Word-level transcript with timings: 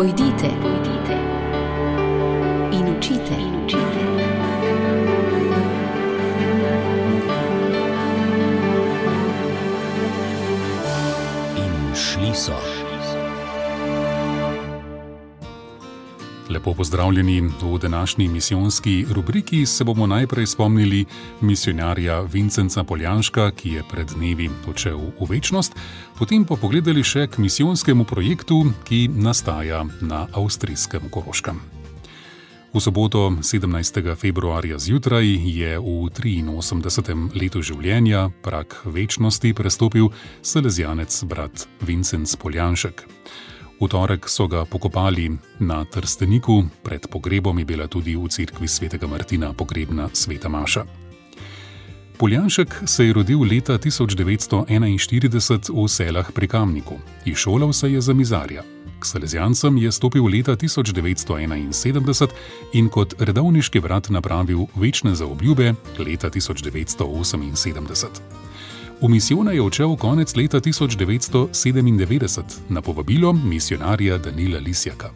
Pojdite, 0.00 0.48
pojdite 0.62 1.16
in 2.72 2.96
učite. 2.96 3.34
In 3.36 3.64
učite. 3.64 3.84
In 11.56 11.94
šli 11.94 12.34
so. 12.34 12.89
Lepo 16.50 16.74
pozdravljeni 16.74 17.40
v 17.40 17.78
današnji 17.78 18.28
misijonski 18.28 19.06
rubriki. 19.10 19.66
Se 19.66 19.84
bomo 19.84 20.06
najprej 20.06 20.46
spomnili 20.46 21.04
misionarja 21.40 22.20
Vincenca 22.20 22.84
Poljanška, 22.84 23.50
ki 23.50 23.70
je 23.70 23.82
pred 23.90 24.06
dnevi 24.16 24.50
odšel 24.68 24.98
v 24.98 25.26
večnost, 25.30 25.72
potem 26.18 26.44
pa 26.44 26.56
pogledali 26.56 27.04
še 27.06 27.28
k 27.30 27.38
misijonskemu 27.38 28.04
projektu, 28.04 28.64
ki 28.84 29.08
nastaja 29.14 29.84
na 30.00 30.26
avstrijskem 30.32 31.06
Koroškem. 31.10 31.60
V 32.74 32.80
soboto 32.80 33.30
17. 33.30 34.16
februarja 34.16 34.78
zjutraj 34.78 35.26
je 35.30 35.78
v 35.78 36.10
83. 36.10 37.30
letu 37.34 37.62
življenja 37.62 38.30
prak 38.42 38.74
večnosti 38.84 39.54
prestopil 39.54 40.10
salezijanec 40.42 41.24
brat 41.24 41.68
Vincenc 41.86 42.36
Poljanšek. 42.36 43.06
V 43.80 43.88
torek 43.88 44.28
so 44.28 44.44
ga 44.44 44.68
pokopali 44.68 45.32
na 45.64 45.88
Trsteniku, 45.88 46.68
pred 46.84 47.00
pogrebom 47.08 47.56
je 47.58 47.64
bila 47.64 47.88
tudi 47.88 48.12
v 48.12 48.28
cerkvi 48.28 48.68
svetega 48.68 49.08
Martina 49.08 49.56
pogrebna 49.56 50.12
sveta 50.12 50.52
Maša. 50.52 50.84
Poljanšek 52.20 52.84
se 52.84 53.04
je 53.04 53.12
rodil 53.12 53.40
leta 53.40 53.80
1941 53.80 55.72
v 55.72 55.88
Selah 55.88 56.32
pri 56.32 56.48
Kamniku, 56.48 57.00
izšolal 57.24 57.72
se 57.72 57.92
je 57.92 58.00
za 58.00 58.12
mizarja. 58.12 58.62
K 59.00 59.06
Salezijancem 59.06 59.78
je 59.80 59.92
stopil 59.92 60.28
leta 60.28 60.56
1971 60.56 62.28
in 62.72 62.88
kot 62.92 63.14
redovniški 63.16 63.80
brat 63.80 64.12
napravil 64.12 64.68
večne 64.76 65.14
zaobljube 65.14 65.74
leta 65.98 66.28
1978. 66.28 68.49
V 69.00 69.08
misijone 69.08 69.54
je 69.54 69.62
odšel 69.62 69.96
konec 69.96 70.36
leta 70.36 70.60
1997 70.60 72.42
na 72.68 72.82
povabilo 72.82 73.32
misionarja 73.32 74.18
Danila 74.18 74.60
Lisjaka. 74.60 75.10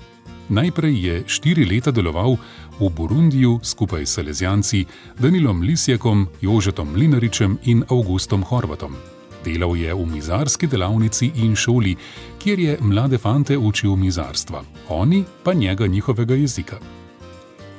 Najprej 0.49 1.05
je 1.07 1.23
štiri 1.27 1.65
leta 1.69 1.91
deloval 1.91 2.37
v 2.81 2.89
Burundiju 2.89 3.61
skupaj 3.62 4.07
s 4.07 4.12
Salezijanci 4.17 4.85
Danilom 5.19 5.61
Lisjakom, 5.61 6.29
Jožetom 6.41 6.97
Linaričem 6.97 7.59
in 7.65 7.85
Augustom 7.89 8.43
Horvatom. 8.43 8.97
Delal 9.45 9.77
je 9.77 9.95
v 9.95 10.07
mizarski 10.07 10.67
delavnici 10.67 11.31
in 11.35 11.57
šoli, 11.57 11.97
kjer 12.41 12.59
je 12.59 12.79
mlade 12.81 13.19
fante 13.19 13.59
učil 13.59 13.97
mizarstva, 13.97 14.65
oni 14.89 15.25
pa 15.45 15.53
njega 15.53 15.87
njihovega 15.87 16.35
jezika. 16.35 17.03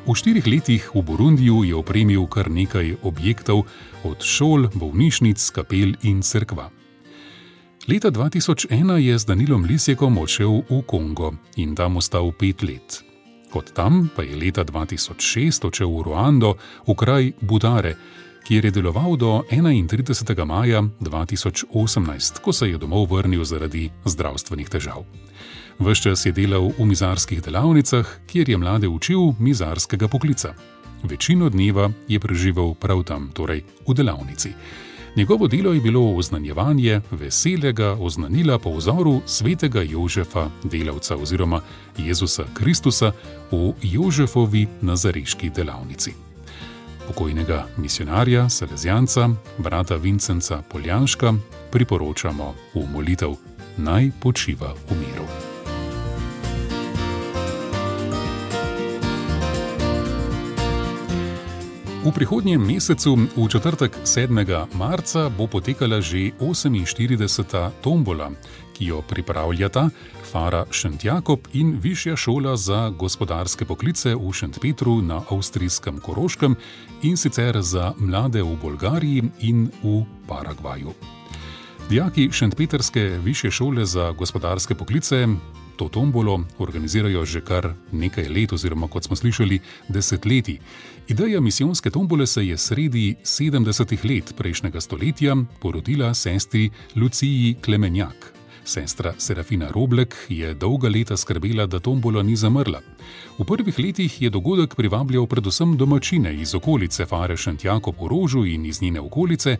V 0.05 0.13
štirih 0.13 0.45
letih 0.45 0.85
v 0.93 1.01
Burundiju 1.01 1.65
je 1.65 1.73
opremil 1.73 2.29
kar 2.29 2.45
nekaj 2.45 3.01
objektov, 3.01 3.65
od 4.05 4.21
šol, 4.21 4.69
bolnišnic, 4.77 5.41
kapel 5.49 5.97
in 6.05 6.21
crkva. 6.21 6.69
Leta 7.89 8.13
2001 8.13 8.69
je 9.01 9.17
z 9.17 9.25
Danilom 9.25 9.65
Lisjekom 9.65 10.21
odšel 10.21 10.61
v 10.69 10.85
Kongo 10.85 11.33
in 11.57 11.73
tam 11.73 11.97
ostal 11.97 12.29
pet 12.37 12.61
let. 12.61 13.01
Od 13.49 13.65
tam 13.73 14.05
pa 14.13 14.21
je 14.21 14.37
leta 14.37 14.61
2006 14.61 15.65
odšel 15.65 15.89
v 15.89 16.01
Ruando, 16.05 16.53
v 16.85 16.93
kraj 16.93 17.33
Budare, 17.41 17.97
kjer 18.45 18.69
je 18.69 18.77
deloval 18.77 19.17
do 19.17 19.41
31. 19.49 20.45
maja 20.45 20.85
2018, 21.01 22.45
ko 22.45 22.53
se 22.53 22.69
je 22.69 22.77
domov 22.77 23.09
vrnil 23.09 23.41
zaradi 23.41 23.89
zdravstvenih 24.05 24.69
težav. 24.69 25.01
Ves 25.79 25.99
čas 25.99 26.25
je 26.25 26.31
delal 26.31 26.71
v 26.77 26.85
mizarskih 26.87 27.41
delavnicah, 27.43 28.07
kjer 28.27 28.49
je 28.49 28.57
mlade 28.57 28.87
učil 28.87 29.33
mizarskega 29.39 30.07
poklica. 30.07 30.53
Večino 31.03 31.49
dneva 31.49 31.89
je 32.07 32.19
preživel 32.19 32.73
prav 32.73 33.03
tam, 33.03 33.29
torej 33.33 33.63
v 33.87 33.93
delavnici. 33.93 34.53
Njegovo 35.15 35.47
delo 35.47 35.73
je 35.73 35.81
bilo 35.81 36.15
oznanjevanje 36.15 37.01
veselega 37.11 37.95
oznanila 37.99 38.59
po 38.59 38.75
vzoru 38.75 39.21
svetega 39.25 39.81
Jožefa, 39.81 40.49
delavca 40.63 41.15
oziroma 41.15 41.61
Jezusa 41.97 42.43
Kristusa 42.53 43.11
v 43.51 43.73
Jožefovi 43.81 44.67
nazariški 44.81 45.49
delavnici. 45.49 46.13
Pokojnega 47.07 47.67
misionarja, 47.77 48.49
Salezijanca, 48.49 49.29
brata 49.57 49.95
Vincenca 49.95 50.63
Poljanška, 50.71 51.33
priporočamo 51.71 52.53
v 52.73 52.87
molitev: 52.91 53.35
Naj 53.77 54.11
počiva 54.19 54.73
v 54.89 54.99
miru. 54.99 55.14
V 62.05 62.13
prihodnjem 62.13 62.61
mesecu, 62.61 63.17
v 63.17 63.47
četrtek 63.49 63.97
7. 64.05 64.29
marca, 64.77 65.25
bo 65.25 65.49
potekala 65.49 65.97
že 65.97 66.37
48. 66.37 67.17
tombola, 67.81 68.29
ki 68.77 68.93
jo 68.93 69.01
pripravljata 69.01 69.89
Fara 70.21 70.69
Šentjakob 70.69 71.49
in 71.57 71.81
Višja 71.81 72.13
šola 72.13 72.53
za 72.57 72.93
gospodarske 72.93 73.65
poklice 73.65 74.13
v 74.13 74.33
Šentpetru 74.33 75.01
na 75.01 75.25
avstrijskem 75.25 75.97
Koroškem 75.97 76.55
in 77.01 77.17
sicer 77.17 77.57
za 77.61 77.93
mlade 77.97 78.43
v 78.43 78.53
Bolgariji 78.61 79.23
in 79.41 79.71
v 79.81 80.05
Paragvaju. 80.29 80.93
Dijaki 81.89 82.29
Šentpetrske 82.31 83.17
Višje 83.25 83.51
šole 83.51 83.85
za 83.85 84.11
gospodarske 84.11 84.75
poklice 84.75 85.25
to 85.77 85.89
tombolo 85.89 86.43
organizirajo 86.57 87.25
že 87.25 87.41
kar 87.41 87.73
nekaj 87.91 88.29
let, 88.29 88.53
oziroma 88.53 88.87
kot 88.87 89.03
smo 89.03 89.15
slišali, 89.15 89.59
desetletji. 89.89 90.59
Ideja 91.07 91.41
misijonske 91.41 91.89
tombole 91.89 92.27
se 92.27 92.47
je 92.47 92.57
sredi 92.57 93.15
70-ih 93.23 94.05
let 94.05 94.33
prejšnjega 94.37 94.81
stoletja 94.81 95.35
porodila 95.59 96.13
sestri 96.13 96.69
Luciji 96.95 97.55
Klemenjak. 97.61 98.33
Sestra 98.65 99.13
Serafina 99.17 99.69
Roblek 99.71 100.15
je 100.29 100.53
dolga 100.53 100.89
leta 100.89 101.17
skrbela, 101.17 101.65
da 101.65 101.79
tombola 101.79 102.23
ni 102.23 102.35
zamrla. 102.35 102.81
V 103.37 103.45
prvih 103.45 103.79
letih 103.79 104.21
je 104.21 104.29
dogodek 104.29 104.75
privabljal 104.75 105.27
predvsem 105.27 105.77
domačine 105.77 106.33
iz 106.35 106.55
okolice 106.55 107.05
Fare 107.05 107.37
Šantjako 107.37 107.91
po 107.91 108.07
Rožu 108.07 108.45
in 108.45 108.65
iz 108.65 108.81
njene 108.81 108.99
okolice, 108.99 109.57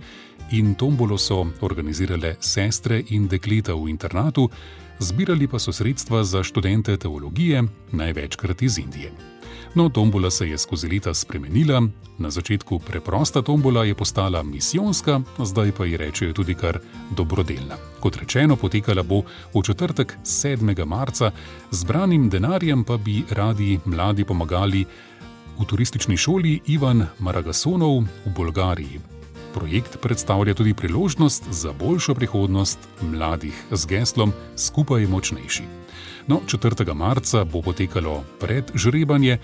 in 0.51 0.75
tombolo 0.75 1.17
so 1.17 1.45
organizirale 1.61 2.35
sestre 2.39 3.03
in 3.09 3.27
dekleta 3.27 3.73
v 3.73 3.89
internatu, 3.89 4.49
zbirali 4.99 5.47
pa 5.47 5.59
so 5.59 5.72
sredstva 5.72 6.23
za 6.23 6.43
študente 6.43 6.97
teologije, 6.97 7.63
največkrat 7.91 8.61
iz 8.61 8.77
Indije. 8.77 9.34
No, 9.75 9.89
tombola 9.89 10.31
se 10.31 10.49
je 10.49 10.57
skozi 10.57 10.88
leta 10.88 11.13
spremenila, 11.13 11.81
na 12.17 12.29
začetku 12.31 12.79
preprosta 12.79 13.41
tombola 13.41 13.83
je 13.83 13.95
postala 13.95 14.43
misijonska, 14.43 15.21
zdaj 15.39 15.71
pa 15.71 15.85
ji 15.85 15.97
rečejo 15.97 16.33
tudi 16.33 16.55
kar 16.55 16.79
dobrodelna. 17.11 17.75
Kot 17.99 18.16
rečeno, 18.16 18.55
potekala 18.55 19.03
bo 19.03 19.23
v 19.53 19.63
četrtek 19.63 20.17
7. 20.23 20.85
marca, 20.85 21.31
zbranim 21.71 22.29
denarjem 22.29 22.83
pa 22.83 22.97
bi 22.97 23.23
radi 23.29 23.79
mladi 23.85 24.23
pomagali 24.23 24.85
v 25.59 25.66
turistični 25.66 26.17
šoli 26.17 26.61
Ivan 26.67 27.07
Maragasonov 27.19 28.03
v 28.25 28.33
Bolgariji. 28.35 29.14
Projekt 29.55 30.01
predstavlja 30.03 30.53
tudi 30.53 30.73
priložnost 30.73 31.47
za 31.51 31.71
boljšo 31.73 32.16
prihodnost 32.16 32.79
mladih 33.01 33.55
z 33.71 33.85
geslom 33.88 34.33
Skupaj 34.55 35.07
močnejši. 35.07 35.63
No, 36.27 36.41
4. 36.43 36.93
marca 36.93 37.45
bo 37.47 37.61
potekalo 37.61 38.23
predžrebanje, 38.39 39.38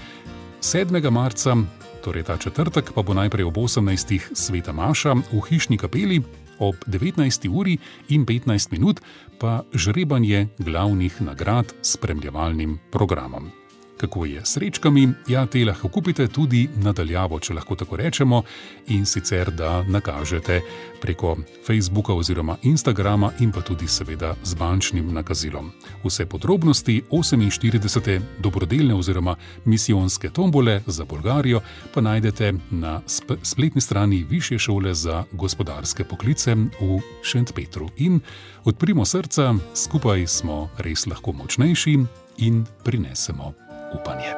7. 0.62 1.12
marca, 1.12 1.56
torej 2.04 2.28
ta 2.28 2.38
četrtek, 2.38 2.92
pa 2.92 3.02
bo 3.02 3.14
najprej 3.14 3.48
ob 3.48 3.56
18. 3.56 4.36
sveta 4.36 4.76
Maša 4.76 5.16
v 5.32 5.40
hišni 5.48 5.80
kapeli, 5.80 6.20
ob 6.60 6.76
19. 6.92 7.48
uri 7.48 7.78
in 8.10 8.26
15 8.26 8.72
minut 8.72 9.00
pa 9.40 9.64
žrebanje 9.74 10.48
glavnih 10.60 11.22
nagrad 11.22 11.72
s 11.82 11.96
spremljevalnim 11.96 12.80
programom 12.92 13.61
kako 14.02 14.26
je 14.26 14.42
s 14.46 14.54
srečkami, 14.58 15.10
ja, 15.28 15.46
te 15.46 15.62
lahko 15.66 15.90
kupite 15.90 16.28
tudi 16.28 16.68
nadaljavo, 16.84 17.40
če 17.40 17.54
lahko 17.54 17.76
tako 17.76 17.98
rečemo, 18.02 18.44
in 18.88 19.06
sicer 19.06 19.52
da 19.54 19.84
nakažete 19.84 20.62
preko 21.02 21.36
Facebooka 21.68 22.14
oziroma 22.14 22.58
Instagrama 22.64 23.32
in 23.40 23.52
pa 23.52 23.62
tudi 23.62 23.88
seveda 23.88 24.34
z 24.44 24.58
bančnim 24.58 25.14
nakazilom. 25.14 25.72
Vse 26.04 26.26
podrobnosti 26.26 27.02
48. 27.12 28.22
dobrodelne 28.40 28.96
oziroma 28.96 29.36
misijonske 29.66 30.30
tombole 30.30 30.82
za 30.88 31.06
Bolgarijo 31.06 31.62
pa 31.94 32.02
najdete 32.02 32.54
na 32.72 33.02
spletni 33.44 33.82
strani 33.82 34.26
Više 34.30 34.60
šole 34.60 34.94
za 34.94 35.24
gospodarske 35.32 36.04
poklice 36.04 36.56
v 36.56 37.02
Šentpetru. 37.24 37.90
In 37.98 38.20
odprimo 38.64 39.06
srca, 39.06 39.54
skupaj 39.76 40.28
smo 40.28 40.70
res 40.78 41.06
lahko 41.08 41.32
močnejši 41.32 41.98
in 42.38 42.66
prinesemo 42.84 43.71
upanje. 43.94 44.34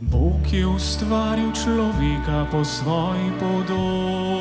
Bog 0.00 0.52
je 0.52 0.66
ustvaril 0.66 1.52
človeka 1.52 2.46
po 2.50 2.64
svoji 2.64 3.30
podobi. 3.40 4.33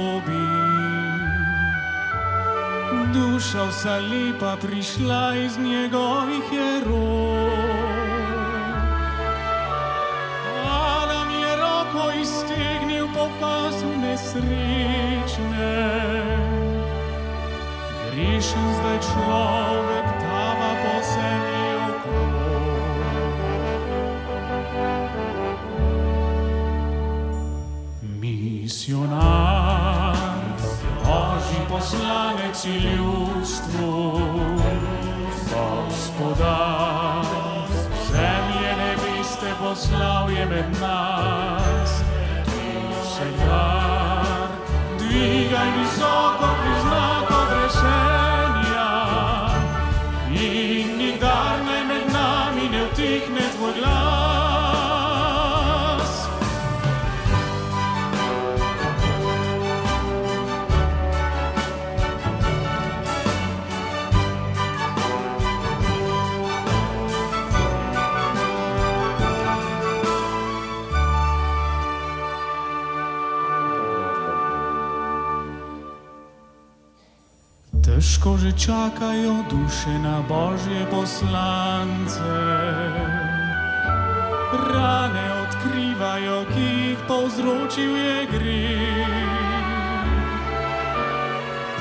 Duša 3.43 3.63
vsa 3.63 3.97
lepa 3.99 4.55
prišla 4.61 5.35
iz 5.35 5.57
njegovih 5.57 6.43
jerov. 6.51 7.51
Adam 10.63 11.29
je 11.29 11.55
roko 11.55 12.11
iztegnil 12.21 13.07
po 13.13 13.27
pasu 13.41 13.91
nesrečne. 13.99 15.75
Grešen 18.11 18.67
zdaj 18.79 18.99
človek 19.11 20.12
poslanec 31.93 32.65
ljudstvu, 32.65 34.21
gospodar, 35.49 37.25
zemlje 38.11 38.75
nebeste 38.77 39.53
poslal 39.63 40.29
je 40.29 40.45
med 40.45 40.65
nas. 40.81 42.01
Ti 42.45 42.79
vsekar, 43.01 44.47
dvigaj 44.99 45.67
visoko 45.77 46.47
priznak 46.63 46.72
Težko 78.03 78.35
že 78.35 78.51
čakajo 78.51 79.47
duše 79.47 79.95
na 80.03 80.19
božje 80.27 80.83
poslance. 80.91 82.35
Rane 84.51 85.27
odkrivajo, 85.47 86.43
ki 86.51 86.67
jih 86.67 86.99
povzročil 87.07 87.95
je 87.95 88.19
greh. 88.27 89.31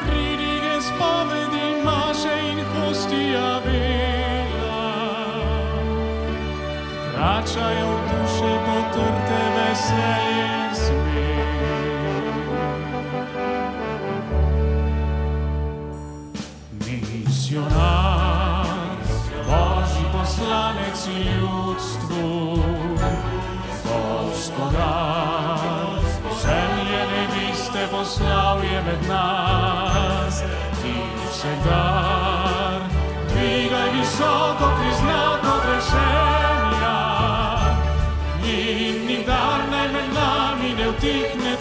Pridige 0.07 0.79
spovedi 0.79 1.83
maše 1.83 2.35
in 2.55 2.63
hostija 2.71 3.59
bela. 3.67 4.95
Vračajo 7.11 7.93
duše 8.15 8.53
potrte 8.63 9.41
veselje 9.59 10.62
poslanec 21.03 21.07
in 21.07 21.23
ljudstvu, 21.41 22.63
gospodar, 24.33 25.59
zemlje 26.43 27.07
nebiste 27.13 27.87
poslal 27.91 28.65
je 28.65 28.83
med 28.83 29.09
nas, 29.09 30.43
ti 30.83 30.95
vsekar, 31.31 32.81
dvigaj 33.29 33.91
visoko 33.91 34.71
priznak 34.79 35.41
odrešenja 35.55 36.99
in 38.45 39.07
nikdar 39.07 39.61
naj 39.71 39.89
med 39.93 40.15
nami 40.15 40.75
ne 40.75 40.91
vtihne 40.91 41.57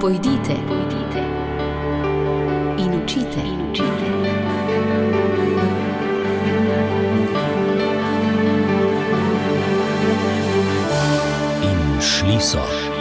pojdite 0.00 0.52
in 0.52 0.80
učite. 0.86 1.22
In 2.78 3.02
učite. 3.02 3.40
In 11.62 12.00
šli 12.00 12.40
so. 12.40 12.99